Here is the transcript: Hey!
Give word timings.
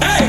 Hey! 0.00 0.27